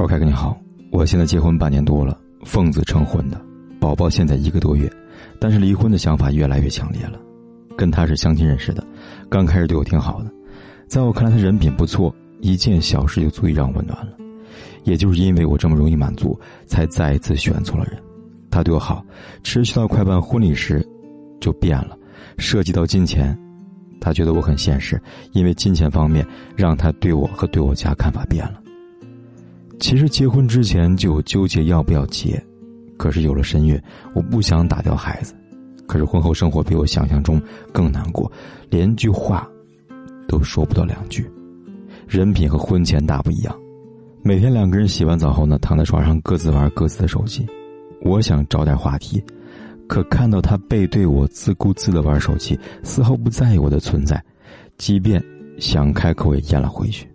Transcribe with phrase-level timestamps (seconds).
[0.00, 0.58] 涛凯哥你好，
[0.90, 3.38] 我现在结婚半年多了，奉子成婚的，
[3.78, 4.90] 宝宝现在一个多月，
[5.38, 7.20] 但是离婚的想法越来越强烈了。
[7.76, 8.82] 跟他是相亲认识的，
[9.28, 10.32] 刚开始对我挺好的，
[10.88, 14.12] 在我看来他人品不错，一件小事就足以让我温暖了。
[14.84, 18.02] 也就是因为我这么容易满足，才再一次选错了人。
[18.50, 19.04] 他对我好，
[19.42, 20.82] 持续到快办婚礼时，
[21.42, 21.94] 就变了。
[22.38, 23.38] 涉及到金钱，
[24.00, 24.98] 他觉得我很现实，
[25.32, 26.26] 因为金钱方面
[26.56, 28.54] 让他对我和对我家看法变了。
[29.80, 32.40] 其实结婚之前就纠结要不要结，
[32.98, 33.80] 可是有了身孕，
[34.14, 35.34] 我不想打掉孩子。
[35.88, 38.30] 可是婚后生活比我想象中更难过，
[38.68, 39.48] 连句话
[40.28, 41.28] 都说不到两句。
[42.06, 43.58] 人品和婚前大不一样，
[44.22, 47.46] 每天两个人洗完澡后呢，躺在床上各自玩各自的手机。
[48.02, 49.22] 我想找点话题，
[49.88, 54.22] 可看到他背对我自顾自的玩手机，丝毫不在意我的存在，
[54.76, 55.22] 即便
[55.58, 57.08] 想开口也咽了回去。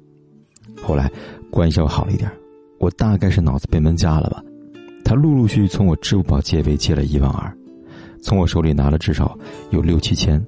[0.81, 1.09] 后来
[1.49, 2.29] 关系要好了一点。
[2.77, 4.43] 我大概是脑子被门夹了吧，
[5.03, 7.51] 他陆陆续续从我支付宝借呗借了一万二，
[8.21, 9.37] 从我手里拿了至少
[9.71, 10.43] 有六七千，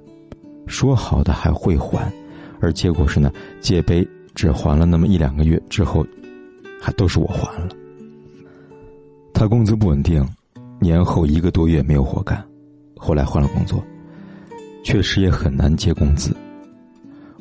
[0.67, 2.11] 说好的还会还，
[2.59, 4.05] 而结果是呢，借呗
[4.35, 6.05] 只还了那么一两个月之后，
[6.81, 7.69] 还都是我还了。
[9.33, 10.27] 他工资不稳定，
[10.79, 12.43] 年后一个多月没有活干，
[12.95, 13.83] 后来换了工作，
[14.83, 16.35] 确实也很难结工资。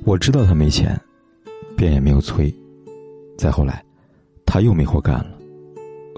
[0.04, 0.98] 我知道他没钱，
[1.76, 2.54] 便也没有催，
[3.38, 3.82] 再后来。
[4.46, 5.30] 他又没活干了，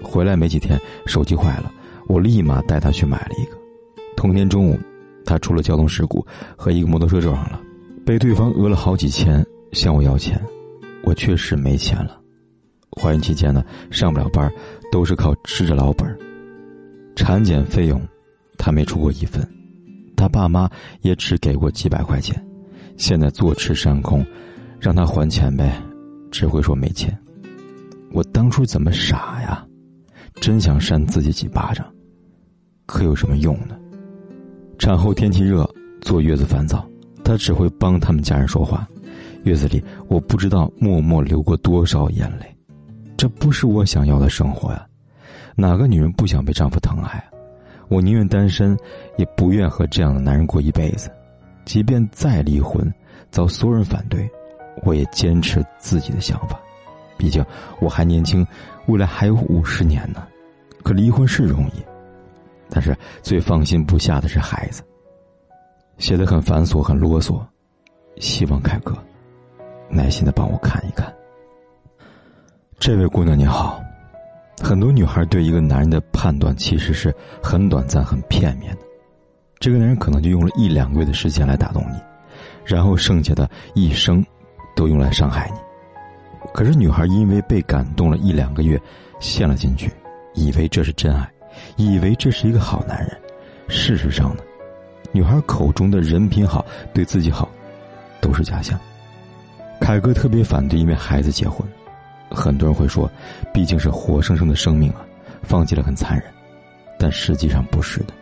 [0.01, 1.71] 回来没几天，手机坏了，
[2.07, 3.57] 我立马带他去买了一个。
[4.15, 4.79] 同天中午，
[5.25, 6.25] 他出了交通事故，
[6.55, 7.59] 和一个摩托车撞上了，
[8.05, 10.41] 被对方讹了好几千，向我要钱，
[11.03, 12.17] 我确实没钱了。
[12.99, 14.51] 怀孕期间呢，上不了班，
[14.91, 16.17] 都是靠吃着老本
[17.15, 18.01] 产检费用，
[18.57, 19.45] 他没出过一分，
[20.15, 20.69] 他爸妈
[21.01, 22.41] 也只给过几百块钱。
[22.97, 24.25] 现在坐吃山空，
[24.79, 25.81] 让他还钱呗，
[26.31, 27.17] 只会说没钱。
[28.11, 29.65] 我当初怎么傻呀？
[30.35, 31.85] 真想扇自己几巴掌，
[32.85, 33.77] 可有什么用呢？
[34.77, 35.69] 产后天气热，
[36.01, 36.87] 坐月子烦躁，
[37.23, 38.87] 她只会帮他们家人说话。
[39.43, 42.45] 月子里，我不知道默默流过多少眼泪。
[43.17, 44.85] 这不是我想要的生活呀！
[45.55, 47.21] 哪个女人不想被丈夫疼爱？
[47.89, 48.77] 我宁愿单身，
[49.17, 51.09] 也不愿和这样的男人过一辈子。
[51.65, 52.91] 即便再离婚，
[53.29, 54.29] 遭所有人反对，
[54.83, 56.59] 我也坚持自己的想法。
[57.19, 57.45] 毕竟
[57.81, 58.47] 我还年轻，
[58.87, 60.25] 未来还有五十年呢。
[60.81, 61.83] 可离婚是容易，
[62.69, 64.81] 但是最放心不下的是孩子。
[65.97, 67.45] 写的很繁琐，很啰嗦，
[68.19, 68.97] 希望凯哥
[69.89, 71.13] 耐心的帮我看一看。
[72.79, 73.83] 这位姑娘你好，
[74.63, 77.13] 很多女孩对一个男人的判断其实是
[77.43, 78.81] 很短暂、很片面的。
[79.59, 81.99] 这个男人可能就用了一两个月的时间来打动你，
[82.63, 84.25] 然后剩下的一生
[84.73, 85.68] 都用来伤害你。
[86.53, 88.79] 可是，女孩因为被感动了一两个月，
[89.19, 89.91] 陷了进去，
[90.33, 91.29] 以为这是真爱，
[91.77, 93.17] 以为这是一个好男人。
[93.67, 94.41] 事实上呢，
[95.11, 97.47] 女孩口中的人品好、对自己好，
[98.19, 98.79] 都是假象。
[99.79, 101.65] 凯哥特别反对因为孩子结婚，
[102.29, 103.09] 很多人会说，
[103.53, 105.05] 毕竟是活生生的生命啊，
[105.43, 106.25] 放弃了很残忍。
[106.97, 108.13] 但实际上不是的，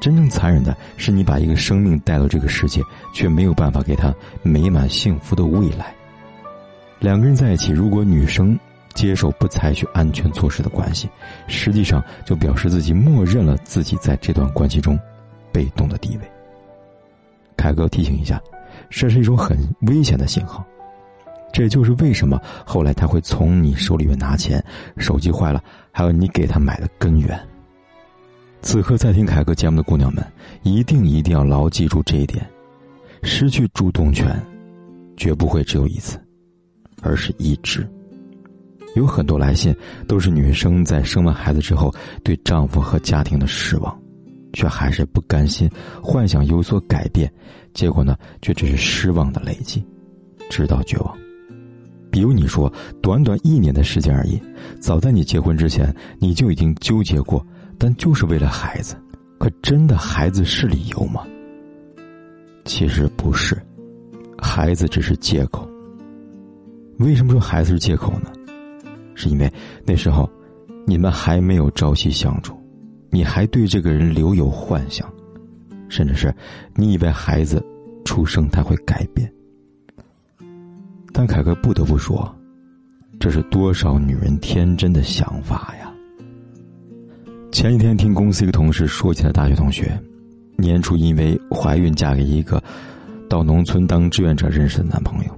[0.00, 2.80] 真正残忍的是你把一个生命带到这个世界，
[3.12, 5.95] 却没有办法给他美满幸福的未来。
[6.98, 8.58] 两个人在一起，如果女生
[8.94, 11.08] 接受不采取安全措施的关系，
[11.46, 14.98] 实际上就表示自己默认了自己在这段关系中
[15.52, 16.30] 被动的地位。
[17.56, 18.40] 凯哥提醒一下，
[18.88, 20.64] 这是一种很危险的信号。
[21.52, 24.62] 这就是为什么后来他会从你手里面拿钱，
[24.98, 27.38] 手机坏了还有你给他买的根源。
[28.62, 30.26] 此刻在听凯哥节目的姑娘们，
[30.62, 32.44] 一定一定要牢记住这一点：
[33.22, 34.42] 失去主动权，
[35.16, 36.18] 绝不会只有一次。
[37.06, 37.88] 而是一直。
[38.94, 39.74] 有很多来信
[40.08, 41.94] 都是女生在生完孩子之后
[42.24, 43.94] 对丈夫和家庭的失望，
[44.52, 45.70] 却还是不甘心，
[46.02, 47.30] 幻想有所改变，
[47.74, 49.84] 结果呢，却只是失望的累积，
[50.48, 51.14] 直到绝望。
[52.10, 52.72] 比如你说，
[53.02, 54.40] 短短一年的时间而已，
[54.80, 58.96] 早在你结婚之前，你就已经纠结过，但就是为了孩子，
[59.38, 61.26] 可真的孩子是理由吗？
[62.64, 63.54] 其实不是，
[64.38, 65.68] 孩子只是借口。
[66.98, 68.32] 为什么说孩子是借口呢？
[69.14, 69.50] 是因为
[69.84, 70.28] 那时候
[70.86, 72.54] 你们还没有朝夕相处，
[73.10, 75.10] 你还对这个人留有幻想，
[75.88, 76.34] 甚至是
[76.74, 77.64] 你以为孩子
[78.04, 79.30] 出生他会改变。
[81.12, 82.34] 但凯哥不得不说，
[83.18, 85.90] 这是多少女人天真的想法呀！
[87.50, 89.98] 前几天听公司一个同事说起了大学同学，
[90.56, 92.62] 年初因为怀孕嫁给一个
[93.30, 95.30] 到农村当志愿者认识的男朋友。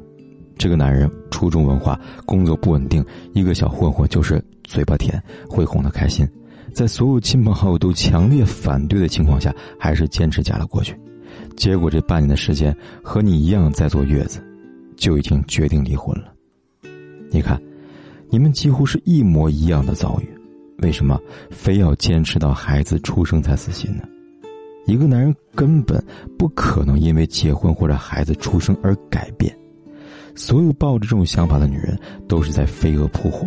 [0.57, 1.09] 这个男人
[1.39, 1.97] 初中文化，
[2.27, 6.29] 工作不稳定，一个小混混，就是嘴巴甜，会哄她开心。
[6.75, 10.99] 在所有亲朋好友都强烈反对的情况下，还是坚持嫁了过去。
[11.57, 14.45] 结果这半年的时间，和你一样在坐月子，
[14.97, 16.33] 就已经决定离婚了。
[17.31, 17.57] 你看，
[18.31, 20.29] 你们几乎是一模一样的遭遇。
[20.83, 21.21] 为什么
[21.51, 24.03] 非要坚持到孩子出生才死心呢？
[24.87, 26.05] 一个男人根本
[26.37, 29.57] 不可能因为结婚或者孩子出生而改变。
[30.39, 31.99] 所有抱着这种想法的女人
[32.29, 33.45] 都是在飞蛾扑火，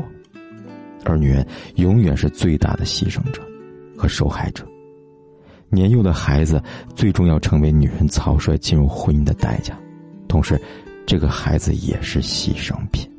[1.05, 3.41] 而女人永远是最大的牺牲者
[3.97, 4.67] 和受害者。
[5.69, 6.61] 年幼的孩子
[6.93, 9.73] 最终要成为女人草率进入婚姻的代价，
[10.27, 10.61] 同时，
[11.05, 13.09] 这个孩子也是牺牲品。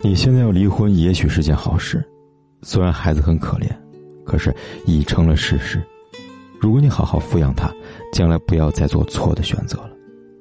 [0.00, 2.02] 你现在要离婚，也许是件好事。
[2.62, 3.68] 虽然孩子很可怜，
[4.24, 4.54] 可是
[4.86, 5.82] 已成了事实。
[6.58, 7.70] 如果你好好抚养他，
[8.14, 9.90] 将来不要再做错的选择了，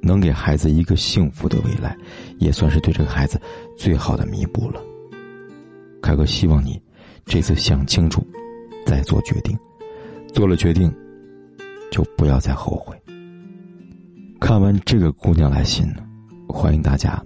[0.02, 1.98] 能给孩子一个幸福的未来，
[2.40, 3.40] 也算是对这个孩子
[3.78, 4.82] 最好的弥补了。
[6.02, 6.82] 凯哥希望你
[7.26, 8.26] 这次想清楚，
[8.86, 9.58] 再做决定。
[10.34, 10.94] 做了决定，
[11.92, 12.96] 就不要再后悔。
[14.40, 16.04] 看完这个姑娘来信呢，
[16.48, 17.20] 欢迎大家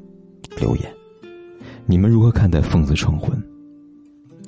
[0.57, 0.93] 留言，
[1.85, 3.37] 你们如何看待奉子成婚？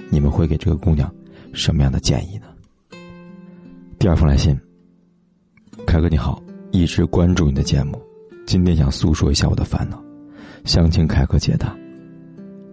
[0.10, 1.14] 你们会给这个姑娘
[1.52, 2.46] 什么样的建议呢？
[4.00, 4.58] 第二封来信，
[5.86, 6.42] 凯哥你好，
[6.72, 8.02] 一直关注你的节目，
[8.46, 10.02] 今天想诉说一下我的烦恼，
[10.66, 11.76] 想请凯哥解答。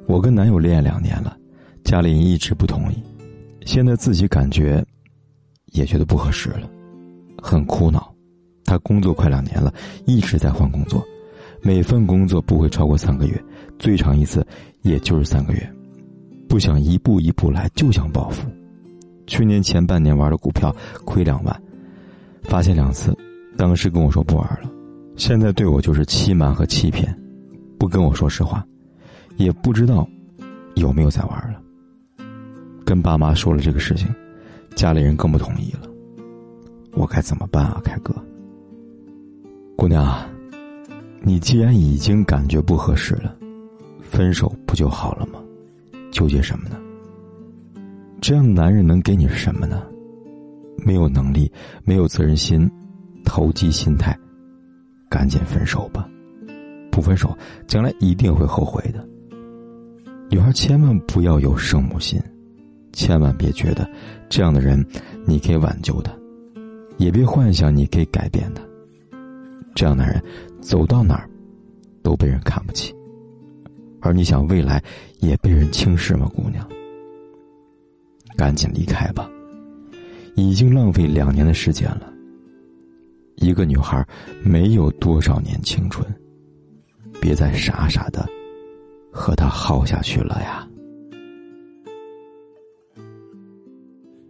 [0.06, 1.36] 我跟男友恋爱两年了，
[1.84, 3.02] 家里人一直不同意，
[3.64, 4.84] 现在自己感觉
[5.66, 6.68] 也觉得不合适了，
[7.40, 8.12] 很苦恼。
[8.64, 9.72] 他工作快两年了，
[10.06, 11.04] 一直在换工作，
[11.62, 13.44] 每份工作不会超过三个月，
[13.78, 14.46] 最长一次
[14.82, 15.72] 也就是三个月。
[16.48, 18.48] 不想一步一步来，就想暴富。
[19.26, 20.74] 去年前半年玩的股票
[21.04, 21.62] 亏两万，
[22.42, 23.16] 发现两次，
[23.56, 24.70] 当时跟我说不玩了，
[25.20, 27.14] 现在对我就是欺瞒和欺骗，
[27.78, 28.66] 不跟我说实话，
[29.36, 30.08] 也不知道
[30.76, 31.60] 有没有在玩了。
[32.86, 34.08] 跟爸妈说了这个事情，
[34.74, 35.80] 家里人更不同意了，
[36.94, 38.14] 我该怎么办啊，凯哥？
[39.76, 40.26] 姑娘，
[41.20, 43.36] 你既然已经感觉不合适了，
[44.00, 45.38] 分手不就好了吗？
[46.10, 46.78] 纠结什么呢？
[48.22, 49.82] 这样的男人能给你什么呢？
[50.78, 51.52] 没有能力，
[51.84, 52.66] 没有责任心，
[53.22, 54.18] 投机心态，
[55.10, 56.08] 赶紧分手吧！
[56.90, 57.36] 不分手，
[57.66, 59.06] 将来一定会后悔的。
[60.30, 62.22] 女孩千万不要有圣母心，
[62.92, 63.88] 千万别觉得
[64.28, 64.84] 这样的人
[65.26, 66.12] 你可以挽救他，
[66.96, 68.62] 也别幻想你可以改变他。
[69.74, 70.22] 这样的人
[70.60, 71.28] 走到哪儿
[72.02, 72.94] 都被人看不起。
[74.00, 74.82] 而你想未来
[75.18, 76.66] 也被人轻视吗，姑娘？
[78.36, 79.28] 赶紧离开吧，
[80.36, 82.12] 已经浪费两年的时间了。
[83.40, 84.06] 一个女孩
[84.42, 86.06] 没有多少年青春，
[87.20, 88.28] 别再傻傻的
[89.10, 90.68] 和他耗下去了呀。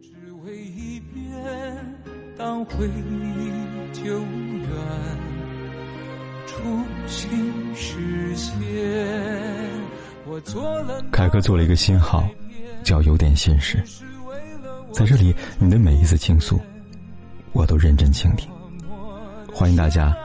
[0.00, 0.11] 只
[0.45, 1.97] 为一遍，
[2.38, 4.69] 当回忆久远，
[6.47, 6.62] 初
[7.09, 7.29] 心
[7.75, 8.55] 实现。
[10.25, 12.25] 我做了凯哥做了一个新号，
[12.85, 13.83] 叫“有点心事”。
[14.95, 16.61] 在这里，你的每一次倾诉，
[17.52, 18.49] 我都认真倾听。
[19.52, 20.16] 欢迎大家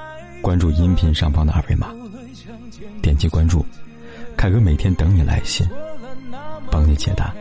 [0.41, 1.93] 关注音频上方的二维码，
[3.01, 3.65] 点击关注，
[4.37, 5.67] 凯哥每天等你来信，
[6.71, 7.33] 帮你解答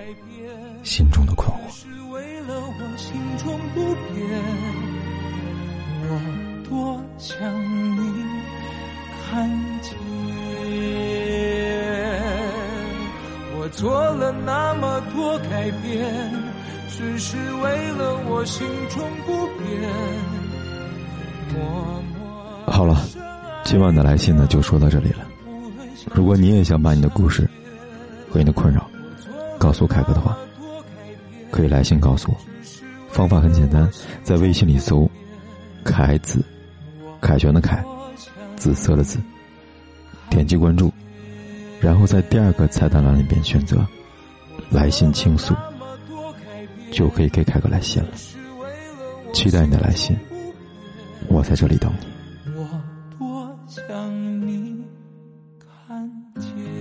[0.82, 1.54] 心中的困惑。
[6.06, 6.20] 我
[6.68, 7.36] 多想
[7.96, 8.24] 你
[9.30, 9.48] 看
[9.80, 9.92] 见。
[13.56, 16.32] 我做了那么多改变，
[16.88, 20.43] 只是为了我心中不变。
[22.66, 23.04] 好了，
[23.64, 25.26] 今晚的来信呢就说到这里了。
[26.12, 27.49] 如果你也想把你的故事
[28.30, 28.88] 和你的困扰
[29.58, 30.37] 告诉凯哥的话，
[31.50, 32.37] 可以来信告诉我。
[33.08, 33.88] 方法很简单，
[34.23, 35.08] 在微信里搜
[35.84, 36.44] “凯子”，
[37.23, 37.82] 凯旋的凯，
[38.56, 39.20] 紫色的紫，
[40.28, 40.92] 点击关注。
[41.80, 43.87] 然后在第二个菜单栏里边选择
[44.68, 45.54] “来信倾诉”，
[46.90, 48.08] 就可以给凯哥来信了。
[49.32, 50.16] 期待你的来信，
[51.44, 52.06] 在这里等你。
[52.56, 52.66] 我
[53.18, 53.86] 多想
[54.46, 54.84] 你
[55.60, 56.10] 看
[56.40, 56.73] 见